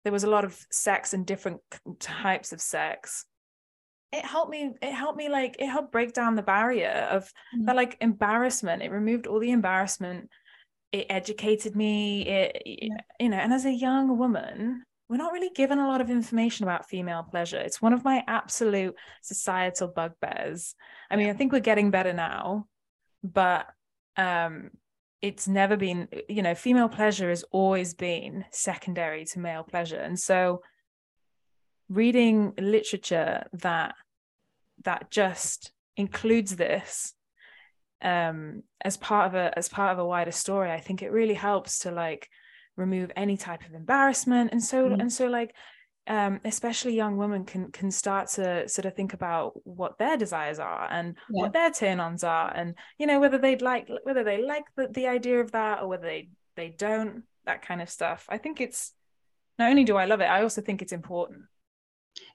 [0.04, 1.60] there was a lot of sex and different
[1.98, 3.24] types of sex
[4.12, 7.64] it helped me it helped me like it helped break down the barrier of mm-hmm.
[7.64, 10.28] that like embarrassment it removed all the embarrassment
[10.92, 12.96] it educated me it yeah.
[13.18, 16.64] you know and as a young woman we're not really given a lot of information
[16.64, 17.58] about female pleasure.
[17.58, 20.74] It's one of my absolute societal bugbears.
[21.10, 22.66] I mean, I think we're getting better now,
[23.22, 23.66] but
[24.16, 24.70] um,
[25.20, 29.98] it's never been, you know, female pleasure has always been secondary to male pleasure.
[29.98, 30.62] And so
[31.90, 33.94] reading literature that
[34.84, 37.12] that just includes this
[38.00, 41.34] um, as part of a as part of a wider story, I think it really
[41.34, 42.30] helps to like
[42.82, 45.00] remove any type of embarrassment and so mm.
[45.00, 45.54] and so like
[46.08, 50.58] um, especially young women can can start to sort of think about what their desires
[50.58, 51.42] are and yeah.
[51.42, 55.06] what their turn-ons are and you know whether they'd like whether they like the, the
[55.06, 58.92] idea of that or whether they they don't that kind of stuff i think it's
[59.58, 61.42] not only do i love it i also think it's important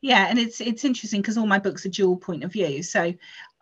[0.02, 3.14] yeah and it's it's interesting because all my books are dual point of view so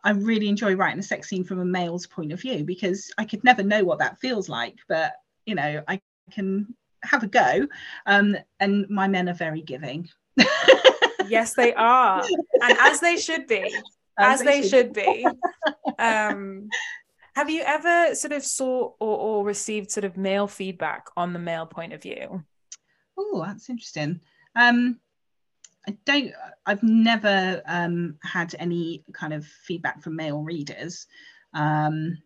[0.04, 3.26] i really enjoy writing a sex scene from a male's point of view because i
[3.26, 5.14] could never know what that feels like but
[5.48, 6.00] you know i
[6.32, 7.68] can have a go.
[8.06, 10.10] Um, and my men are very giving.
[11.28, 12.24] yes, they are,
[12.62, 13.76] and as they should be.
[14.18, 15.28] As, as they, they, should, be.
[16.00, 16.70] Um,
[17.36, 21.40] have you ever sort of saw or, or received sort of male feedback on the
[21.40, 22.42] male point of view?
[23.18, 24.22] Oh, that's interesting.
[24.56, 25.02] Um,
[25.86, 26.32] I don't.
[26.66, 31.08] I've never um, had any kind of feedback from male readers,
[31.54, 32.18] um,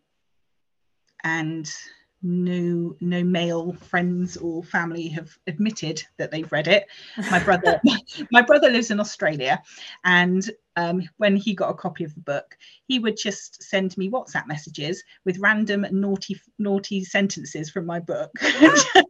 [1.24, 1.68] and
[2.22, 6.86] no no male friends or family have admitted that they've read it.
[7.30, 7.80] My brother
[8.30, 9.62] my brother lives in australia
[10.04, 14.10] and um, when he got a copy of the book he would just send me
[14.10, 18.30] whatsapp messages with random naughty naughty sentences from my book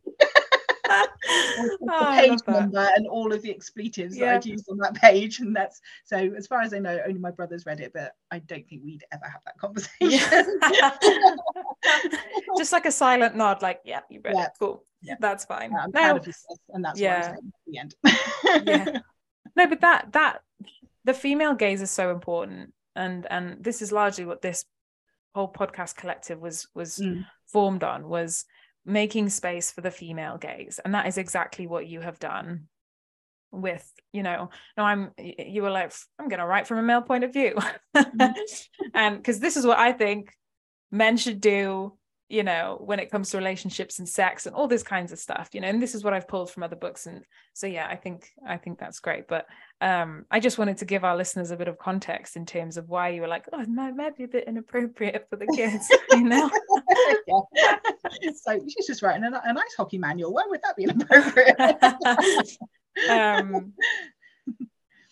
[1.81, 4.27] the page number and all of the expletives yeah.
[4.27, 5.41] that I'd used on that page.
[5.41, 8.39] And that's so as far as I know, only my brothers read it, but I
[8.41, 10.59] don't think we'd ever have that conversation.
[10.73, 10.97] Yeah.
[12.59, 14.45] Just like a silent nod, like, yeah, you read yeah.
[14.47, 14.53] it.
[14.59, 14.85] Cool.
[15.03, 15.15] Yeah.
[15.21, 15.75] That's fine.
[15.75, 16.01] I'm no.
[16.01, 16.35] proud of
[16.71, 17.35] and that's yeah.
[17.35, 17.95] at the end.
[18.67, 18.99] yeah.
[19.57, 20.43] No, but that that
[21.05, 22.73] the female gaze is so important.
[22.95, 24.65] And and this is largely what this
[25.35, 27.25] whole podcast collective was was mm.
[27.47, 28.45] formed on was
[28.85, 30.81] making space for the female gaze.
[30.85, 32.69] And that is exactly what you have done
[33.53, 37.03] with you know no i'm you were like i'm going to write from a male
[37.03, 37.57] point of view.
[37.97, 38.35] Mm.
[38.95, 40.33] and because this is what i think
[40.91, 41.97] men should do
[42.29, 45.49] you know when it comes to relationships and sex and all these kinds of stuff
[45.53, 47.07] you know and this is what i've pulled from other books.
[47.07, 49.27] And so yeah i think i think that's great.
[49.27, 49.47] But
[49.81, 52.89] um i just wanted to give our listeners a bit of context in terms of
[52.89, 55.89] why you were like oh it might, might be a bit inappropriate for the kids
[56.13, 56.49] you know
[58.35, 60.33] so she's just writing a, a nice hockey manual.
[60.33, 61.57] Why would that be inappropriate?
[63.09, 63.73] Um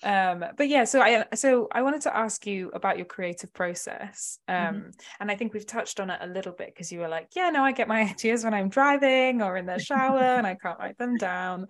[0.05, 4.39] um but yeah so i so i wanted to ask you about your creative process.
[4.47, 4.91] Um mm-hmm.
[5.21, 7.51] and i think we've touched on it a little bit because you were like yeah
[7.51, 10.79] no i get my ideas when i'm driving or in the shower and i can't
[10.79, 11.67] write them down.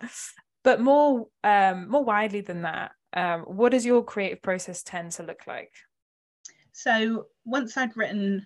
[0.63, 5.23] But more um more widely than that um what does your creative process tend to
[5.23, 5.73] look like?
[6.71, 8.45] So once i'd written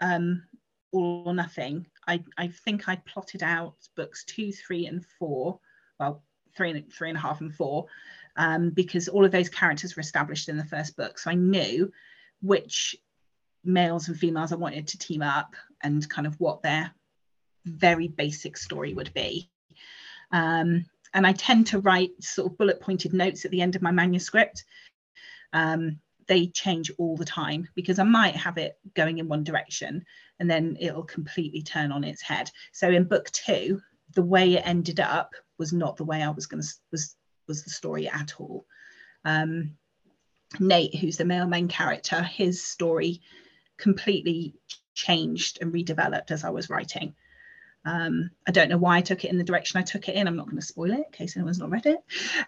[0.00, 0.42] um
[0.92, 5.58] all or nothing i i think i plotted out books two three and four
[6.00, 6.22] well
[6.56, 7.86] three and three and a half and four
[8.38, 11.18] um, because all of those characters were established in the first book.
[11.18, 11.92] So I knew
[12.40, 12.96] which
[13.64, 16.92] males and females I wanted to team up and kind of what their
[17.66, 19.50] very basic story would be.
[20.30, 23.82] Um, and I tend to write sort of bullet pointed notes at the end of
[23.82, 24.64] my manuscript.
[25.52, 25.98] Um,
[26.28, 30.04] they change all the time because I might have it going in one direction
[30.40, 32.50] and then it'll completely turn on its head.
[32.72, 33.80] So in book two,
[34.14, 37.64] the way it ended up was not the way I was going to was was
[37.64, 38.66] the story at all.
[39.24, 39.76] Um,
[40.60, 43.20] Nate, who's the male main character, his story
[43.76, 44.54] completely
[44.94, 47.14] changed and redeveloped as I was writing.
[47.84, 50.26] Um, I don't know why I took it in the direction I took it in.
[50.26, 51.98] I'm not going to spoil it in case anyone's not read it.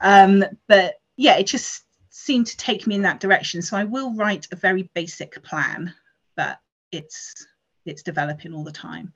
[0.01, 3.63] Um, but yeah, it just seemed to take me in that direction.
[3.63, 5.95] So I will write a very basic plan,
[6.37, 6.59] but
[6.91, 7.47] it's
[7.91, 9.13] it's developing all the time.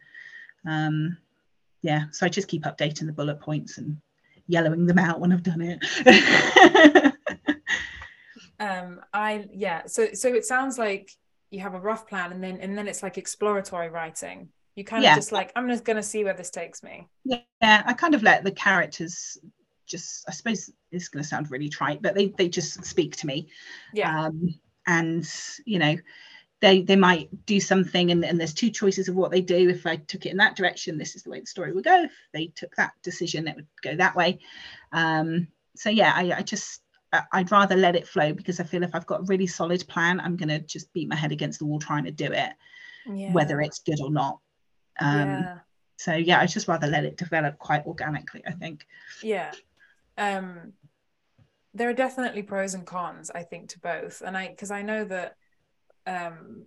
[0.67, 1.17] Um,
[1.83, 3.99] yeah, so I just keep updating the bullet points and
[4.47, 7.15] yellowing them out when I've done it.
[8.61, 9.83] um, I yeah.
[9.87, 11.11] So so it sounds like
[11.51, 14.49] you have a rough plan, and then and then it's like exploratory writing.
[14.77, 17.07] You kind of just like I'm just going to see where this takes me.
[17.25, 19.39] Yeah, I kind of let the characters
[19.87, 20.25] just.
[20.29, 23.49] I suppose it's going to sound really trite, but they they just speak to me.
[23.93, 24.27] Yeah.
[24.27, 24.55] Um,
[24.87, 25.27] and
[25.65, 25.97] you know
[26.65, 29.69] they they might do something and, and there's two choices of what they do.
[29.69, 32.05] If i took it in that direction this is the way the story would go.
[32.05, 34.39] If they took that decision it would go that way.
[34.93, 36.81] Um, so yeah I, I just
[37.33, 40.19] i'd rather let it flow because i feel if i've got a really solid plan
[40.19, 42.51] i'm going to just beat my head against the wall trying to do it
[43.07, 43.33] yeah.
[43.33, 44.41] whether it's good or not.
[44.99, 45.59] Um, yeah.
[45.97, 48.87] so yeah i just rather let it develop quite organically i think.
[49.23, 49.53] Yeah.
[50.17, 50.73] Um,
[51.73, 54.23] there are definitely pros and cons i think to both.
[54.25, 55.37] And i because i know that
[56.07, 56.67] um,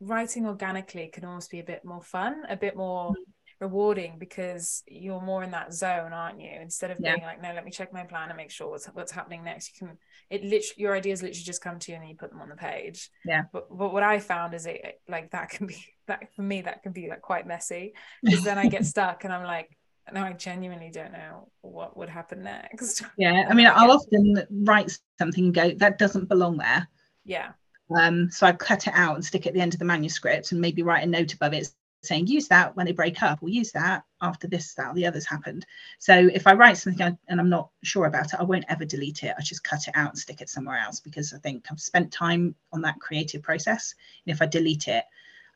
[0.00, 3.14] writing organically can almost be a bit more fun, a bit more mm.
[3.60, 6.50] rewarding because you're more in that zone, aren't you?
[6.60, 7.14] Instead of yeah.
[7.14, 9.80] being like, no, let me check my plan and make sure what's what's happening next.
[9.80, 9.98] You can
[10.30, 12.56] it literally your ideas literally just come to you and you put them on the
[12.56, 13.10] page.
[13.24, 13.44] Yeah.
[13.52, 15.76] But but what I found is it like that can be
[16.08, 19.32] that for me that can be like quite messy because then I get stuck and
[19.32, 19.76] I'm like
[20.12, 23.02] no, I genuinely don't know what would happen next.
[23.16, 26.88] Yeah, I mean, I'll often write something and go, that doesn't belong there.
[27.24, 27.52] Yeah.
[27.98, 30.52] Um, so I cut it out and stick it at the end of the manuscript
[30.52, 31.68] and maybe write a note above it
[32.02, 35.06] saying use that when they break up or use that after this that or the
[35.06, 35.64] others happened.
[35.98, 39.22] So if i write something and i'm not sure about it i won't ever delete
[39.22, 39.34] it.
[39.38, 42.12] I just cut it out and stick it somewhere else because i think i've spent
[42.12, 43.94] time on that creative process.
[44.26, 45.04] And if i delete it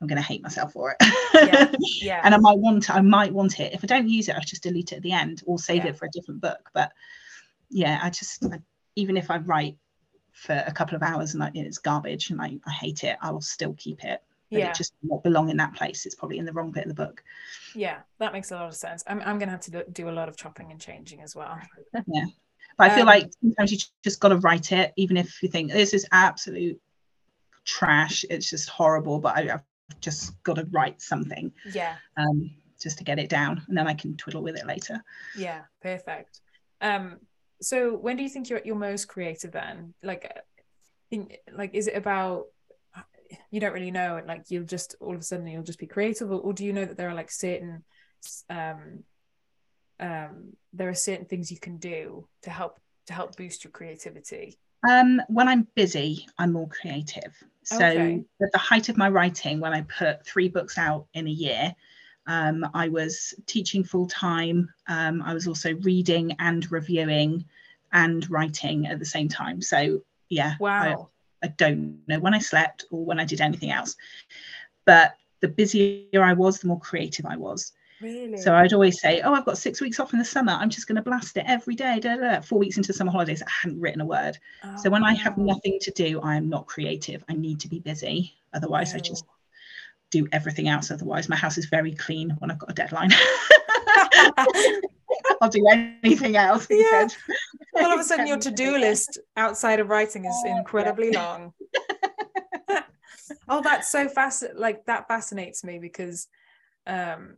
[0.00, 1.08] i'm going to hate myself for it.
[1.34, 1.72] Yeah,
[2.02, 2.20] yeah.
[2.22, 3.72] and i might want i might want it.
[3.72, 5.90] If i don't use it i just delete it at the end or save yeah.
[5.90, 6.70] it for a different book.
[6.72, 6.92] But
[7.68, 8.60] yeah i just I,
[8.94, 9.76] even if i write
[10.36, 13.40] for a couple of hours and it's garbage and I, I hate it, I will
[13.40, 14.22] still keep it.
[14.50, 14.70] But yeah.
[14.70, 16.06] it just not belong in that place.
[16.06, 17.24] It's probably in the wrong bit of the book.
[17.74, 19.02] Yeah, that makes a lot of sense.
[19.06, 21.58] I'm, I'm going to have to do a lot of chopping and changing as well.
[22.06, 22.26] yeah.
[22.76, 25.48] But I feel um, like sometimes you just got to write it, even if you
[25.48, 26.80] think this is absolute
[27.64, 28.24] trash.
[28.28, 29.64] It's just horrible, but I, have
[30.00, 31.50] just got to write something.
[31.72, 31.96] Yeah.
[32.16, 35.02] Um, just to get it down, and then I can twiddle with it later.
[35.36, 36.40] Yeah, perfect.
[36.82, 37.16] Um,
[37.60, 40.30] so when do you think you're at your most creative then like
[41.10, 42.44] think like is it about
[43.50, 46.30] you don't really know like you'll just all of a sudden you'll just be creative
[46.30, 47.84] or, or do you know that there are like certain
[48.50, 49.04] um
[49.98, 54.58] um, there are certain things you can do to help to help boost your creativity?
[54.88, 57.34] Um, when I'm busy, I'm more creative.
[57.64, 58.24] So Okay.
[58.42, 61.74] at the height of my writing, when I put three books out in a year,
[62.26, 64.72] um, I was teaching full time.
[64.88, 67.44] Um, I was also reading and reviewing
[67.92, 69.62] and writing at the same time.
[69.62, 71.08] So yeah, I, Wow.
[71.42, 73.96] I don't know when I slept or when I did anything else.
[74.84, 77.72] But the busier I was, the more creative I was.
[78.00, 78.36] really?
[78.36, 80.52] So I'd always say, "Oh, I've got six weeks off in the summer.
[80.52, 82.40] I'm just going to blast it every day." Da, da, da.
[82.40, 84.38] Four weeks into summer holidays, I hadn't written a word.
[84.76, 87.24] So Oh, when I have nothing to do, I am not creative.
[87.28, 88.34] I need to be busy.
[88.52, 89.35] Otherwise, I just Wow.
[90.16, 90.90] Do everything else.
[90.90, 93.10] Otherwise, my house is very clean when I've got a deadline.
[95.40, 96.66] I'll do anything else.
[96.70, 97.02] Yeah.
[97.02, 97.20] instead.
[97.76, 100.58] all of a sudden your to-do list outside of writing is yeah.
[100.58, 101.52] incredibly long
[103.48, 106.28] oh that's so fast like that fascinates me because
[106.86, 107.36] um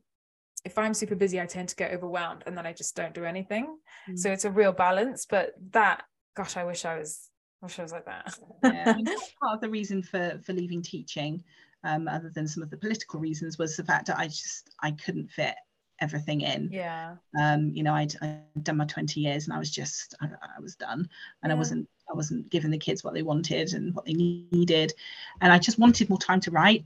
[0.64, 3.24] if i'm super busy i tend to get overwhelmed and then i just don't do
[3.24, 3.76] anything
[4.14, 6.02] so it's a real balance but that
[6.36, 7.30] gosh i wish i was
[7.62, 9.02] wish i was like that yeah, I
[9.40, 11.42] part of the reason for for leaving teaching,
[11.84, 14.92] um, other than some of the political reasons, was the fact that I just I
[14.92, 15.54] couldn't fit
[16.00, 16.68] everything in.
[16.72, 20.26] yeah um, you know, I'd, I'd done my 20 years and I was just, I,
[20.26, 21.08] I was done
[21.42, 24.92] and I wasn't, I wasn't giving the kids what they wanted and what they needed.
[25.40, 26.84] And I just wanted more time to write.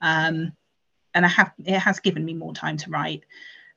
[0.00, 0.52] Um,
[1.14, 3.24] and I have, it has given me more time to write.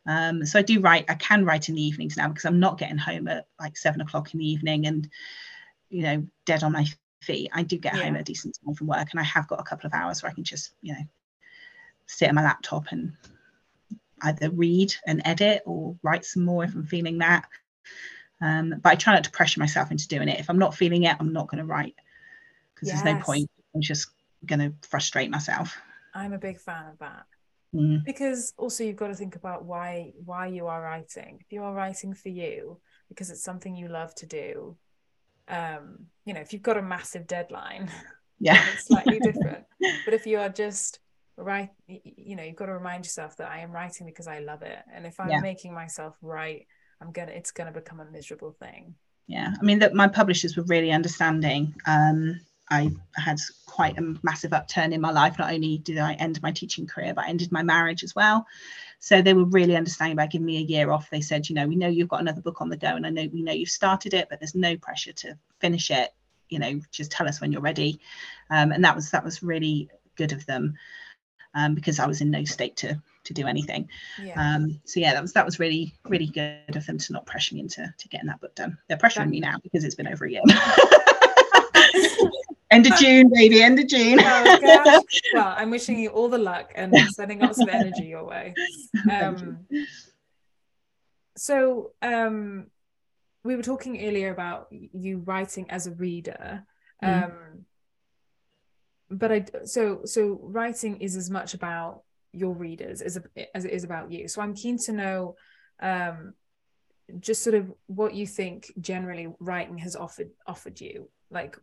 [0.08, 2.80] Um, so I do write, I can write in the evenings now because I'm not
[2.80, 5.08] getting home at like seven o'clock in the evening and,
[5.89, 6.88] you know, dead on my
[7.21, 7.49] feet.
[7.53, 9.63] I do get home at a decent time from work and I have got a
[9.63, 11.01] couple of hours where I can just, you know,
[12.06, 13.13] sit on my laptop and
[14.21, 17.45] either read and edit or write some more if I'm feeling that.
[18.41, 20.39] Um, but I try not to pressure myself into doing it.
[20.39, 21.95] If I'm not feeling it, I'm not going to write
[22.73, 23.49] because there's no point.
[23.75, 24.10] I'm just
[24.45, 25.77] going to frustrate myself.
[26.13, 27.25] i'm a big fan of that
[27.75, 31.63] Mm, because also you've got to think about why why you are writing if you
[31.63, 34.77] are writing for you because it's something you love to do
[35.47, 37.89] um you know if you've got a massive deadline
[38.39, 38.63] yeah.
[38.73, 39.63] it's slightly different
[40.05, 40.99] but if you are just
[41.38, 44.62] right you know you've got to remind yourself that i am writing because i love
[44.62, 45.39] it and if i'm Yeah.
[45.39, 46.67] making myself write
[47.01, 48.95] i'm gonna it's gonna become a miserable thing
[49.27, 54.53] yeah i mean that my publishers were really understanding um i had quite a massive
[54.53, 55.38] upturn in my life.
[55.38, 58.45] Not only did i end my teaching career but i ended my marriage as well.
[58.99, 61.10] So they were really understanding by giving me a year off.
[61.10, 63.10] They said you know we know you've got another book on the go and i
[63.10, 66.13] know we know you've started it but there's no pressure to finish it.
[66.49, 67.99] You know just tell us when you're ready.
[68.49, 70.75] Um, and that was that was really good of them
[71.53, 73.89] um, because i was in no state to to do anything.
[74.21, 74.56] Yeah.
[74.56, 77.56] Um, so yeah, that was that was really really good of them to not pressure
[77.56, 78.77] me into to getting that book done.
[78.88, 80.41] They're pressuring That- me now because it's been over a year.
[82.71, 84.19] end of June, baby, end of June.
[84.21, 85.03] oh
[85.34, 88.53] well i'm wishing you all the luck and sending lots of energy your way
[89.06, 89.12] you.
[89.12, 89.65] um
[91.36, 92.65] so um
[93.43, 96.63] we were talking earlier about you writing as a reader
[97.03, 97.25] Mm.
[97.25, 97.65] um
[99.12, 102.01] but i so so writing is as much about
[102.34, 103.19] your readers as,
[103.53, 105.36] as it is about you so i'm keen to know
[105.80, 106.34] um
[107.19, 111.56] just sort of what you think generally writing has offered offered you like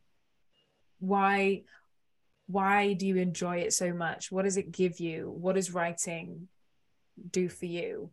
[0.99, 1.63] why
[2.47, 6.49] why do you enjoy it so much what does it give you what does writing
[7.31, 8.11] do for you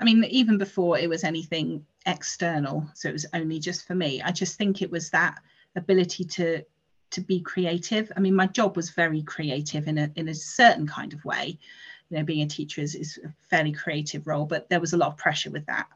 [0.00, 4.22] I mean, even before it was anything external, so it was only just for me.
[4.22, 5.38] I just think it was that
[5.76, 6.64] ability to
[7.10, 8.10] to be creative.
[8.16, 11.58] I mean, my job was very creative in a in a certain kind of way.
[12.08, 14.96] You know, being a teacher is, is a fairly creative role, but there was a
[14.96, 15.86] lot of pressure with that.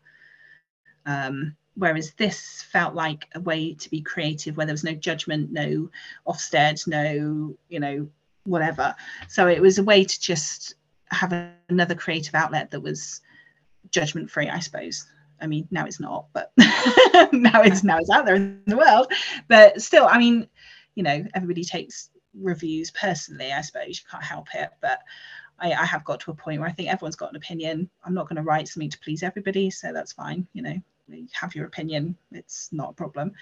[1.07, 5.51] Um, whereas this felt like a way to be creative, where there was no judgment,
[5.51, 5.91] no
[6.27, 8.09] Ofsted, no you know
[8.45, 8.95] whatever.
[9.29, 10.75] So it was a way to just
[11.11, 11.33] have
[11.69, 13.21] another creative outlet that was
[13.91, 15.07] judgment free i suppose.
[15.41, 16.53] I mean now it's not but
[17.33, 19.13] now it's now it's out there in the world.
[19.49, 20.49] But still i mean
[20.95, 22.11] you know everybody takes
[22.41, 23.99] reviews personally i suppose.
[24.01, 24.71] You can't help it.
[24.81, 25.01] But
[25.59, 27.91] I, I have got to a point where i think everyone's got an opinion.
[28.05, 30.81] I'm not going to write something to please everybody so that's fine you know
[31.33, 33.33] have your opinion it's not a problem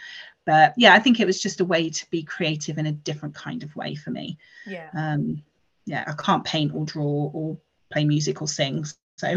[0.44, 3.34] but yeah i think it was just a way to be creative in a different
[3.34, 4.36] kind of way for me
[4.66, 5.40] yeah um
[5.86, 7.56] yeah i can't paint or draw or
[7.92, 8.84] play music or sing
[9.16, 9.28] so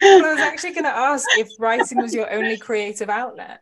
[0.00, 3.60] Well, I was actually going to ask if writing was your only creative outlet.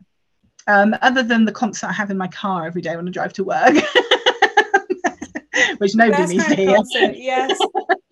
[0.67, 3.33] um, other than the concert I have in my car every day when I drive
[3.35, 3.75] to work,
[5.79, 6.77] which nobody needs to hear.
[6.77, 7.61] concert, Yes,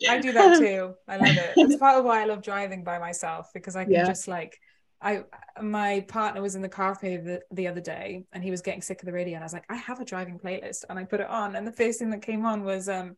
[0.09, 0.95] I do that too.
[1.09, 1.57] I love it.
[1.61, 4.05] It's part of why I love driving by myself because I can Yeah.
[4.05, 4.61] just like.
[5.03, 5.25] I
[5.61, 8.61] my partner was in the car with me the, the other day and he was
[8.61, 10.99] getting sick of the radio and I was like I have a driving playlist and
[10.99, 13.17] I put it on and the first thing that came on was um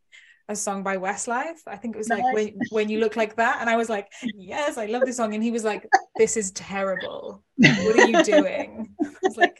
[0.48, 1.60] a song by Westlife.
[1.66, 4.10] I think it was like when when you look like that, and I was like,
[4.22, 5.34] yes, I love this song.
[5.34, 7.42] And he was like, this is terrible.
[7.56, 8.94] What are you doing?
[9.02, 9.56] I was like,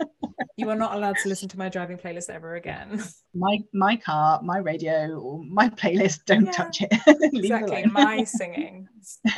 [0.57, 3.03] you are not allowed to listen to my driving playlist ever again.
[3.35, 6.25] My my car, my radio, or my playlist.
[6.27, 6.93] Don't yeah, touch it.
[7.35, 7.87] exactly.
[7.87, 8.89] My singing.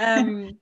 [0.00, 0.58] Um,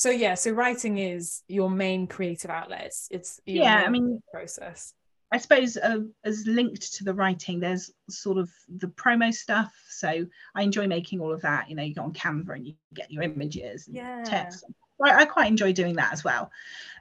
[0.00, 2.86] so yeah, so writing is your main creative outlet.
[2.86, 3.82] It's, it's yeah.
[3.86, 4.94] I mean, process.
[5.30, 8.48] I suppose uh, as linked to the writing, there's sort of
[8.78, 9.74] the promo stuff.
[9.90, 10.24] So
[10.54, 11.68] I enjoy making all of that.
[11.68, 14.22] You know, you go on Canva and you get your images and yeah.
[14.24, 14.64] text.
[15.04, 16.50] I, I quite enjoy doing that as well.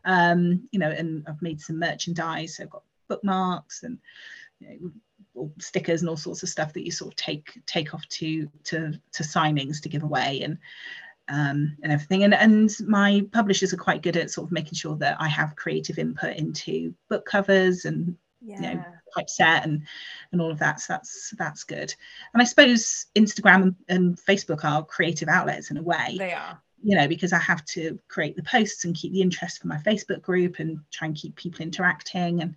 [0.03, 2.57] Um, you know, and I've made some merchandise.
[2.57, 3.97] So I've got bookmarks and
[4.59, 4.91] you
[5.37, 8.49] know, stickers and all sorts of stuff that you sort of take take off to
[8.65, 10.57] to to signings to give away and
[11.29, 12.23] um, and everything.
[12.23, 15.55] And, and my publishers are quite good at sort of making sure that I have
[15.55, 18.55] creative input into book covers and yeah.
[18.55, 19.83] you know typeset and
[20.31, 20.79] and all of that.
[20.79, 21.93] So that's that's good.
[22.33, 26.15] And I suppose Instagram and, and Facebook are creative outlets in a way.
[26.17, 26.59] They are.
[26.81, 29.79] You know, because I have to create the posts and keep the interest for my
[29.79, 32.41] Facebook group and try and keep people interacting.
[32.41, 32.55] And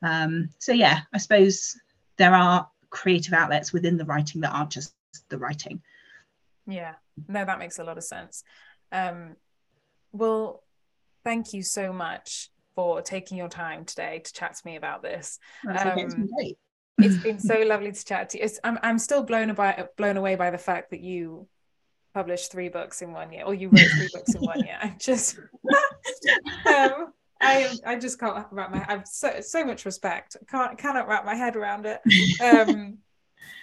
[0.00, 1.76] um, so yeah, I suppose
[2.18, 4.94] there are creative outlets within the writing that aren't just
[5.28, 5.82] the writing.
[6.68, 6.94] Yeah,
[7.26, 8.44] no, that makes a lot of sense.
[8.92, 9.36] Um,
[10.12, 10.62] well,
[11.24, 15.38] thank you so much for taking your time today to chat to me about this.
[15.66, 16.28] Um, it's, been
[16.98, 18.44] it's been so lovely to chat to you.
[18.44, 21.48] It's, I'm I'm still blown by blown away by the fact that you
[22.14, 24.78] published three books in one year, or you wrote three books in one year.
[24.80, 25.38] I'm just,
[26.66, 28.84] um, I I just can't wrap my.
[28.88, 30.36] I've so so much respect.
[30.50, 32.00] Can't cannot wrap my head around it.
[32.40, 32.98] Um,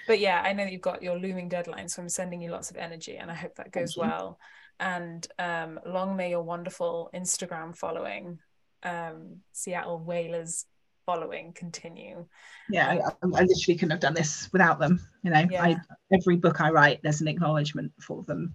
[0.07, 2.71] but yeah, I know that you've got your looming deadline, so I'm sending you lots
[2.71, 4.39] of energy, and I hope that goes well.
[4.79, 8.39] And um, long may your wonderful Instagram following,
[8.83, 10.65] um, Seattle Whalers
[11.05, 12.25] following, continue.
[12.69, 14.99] Yeah, I, I, literally couldn't have done this without them.
[15.23, 15.63] You know, yeah.
[15.63, 15.77] I,
[16.11, 18.53] every book I write, there's an acknowledgement for them.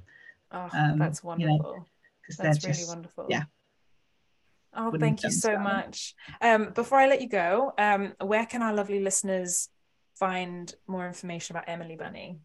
[0.53, 1.57] Oh, um, that's wonderful.
[1.57, 1.87] You know,
[2.39, 3.27] that's really just, wonderful.
[3.29, 3.45] Yeah.
[4.75, 6.15] Oh, thank you so much.
[6.41, 9.69] Um, before I let you go, um, where can our lovely listeners
[10.21, 12.39] find more information about Emily Bunney?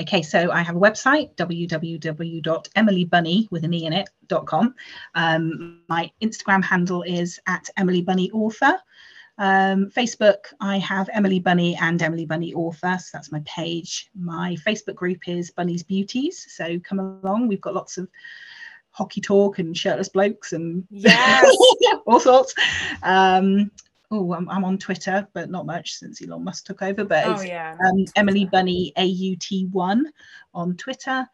[0.00, 4.74] Okay, so I have a website, www.emilybunney with an e in it.com.
[5.14, 8.78] Um, my Instagram handle is at Emily Bunney Author.
[9.38, 14.10] Um, Facebook, I have Emily Bunney and Emily Bunney Author, so that's my page.
[14.14, 17.48] My Facebook group is Bunney's Beauties, so come along.
[17.48, 18.08] We've got lots of
[18.90, 21.56] hockey talk and shirtless blokes and yes.
[22.06, 22.54] all sorts.
[23.02, 23.72] Um,
[24.14, 27.04] oh, I'm, I'm, on Twitter, but not much since Elon Musk took over.
[27.04, 30.02] But oh, yeah, um, Emily Bunney AUT1
[30.54, 31.26] on Twitter.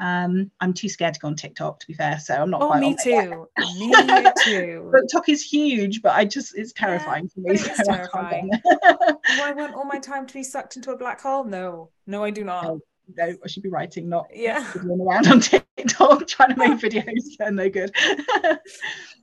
[0.00, 2.18] Um, I'm too scared to go on TikTok, to be fair.
[2.18, 2.62] So I'm not.
[2.62, 3.46] Oh, me too.
[3.78, 3.92] me
[4.44, 4.92] too.
[4.94, 7.56] TikTok is huge, but I just it's terrifying yeah, for me.
[7.56, 8.50] So terrifying.
[8.50, 11.44] Do I want all my time to be sucked into a black hole?
[11.44, 12.64] No, no, I do not.
[12.64, 12.80] No,
[13.16, 17.36] no I should be writing, not yeah, around on TikTok trying to make videos.
[17.38, 17.94] They're no good.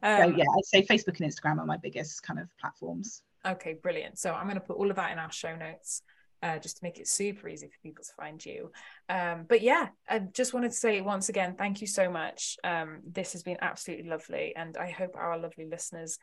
[0.03, 3.21] Um, so yeah, I'd say Facebook and Instagram are my biggest kind of platforms.
[3.45, 4.17] Okay, brilliant.
[4.17, 6.01] So I'm going to put all of that in our show notes.
[6.41, 8.71] Uh, just to make it super easy for people to find you.
[9.09, 12.57] Um, but yeah, I just wanted to say once again, thank you so much.
[12.63, 16.17] Um, this has been absolutely lovely, and I hope our lovely listeners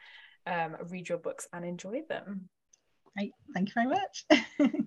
[0.45, 2.49] um, read your books and enjoy them.
[3.17, 4.85] Great, thank you very much.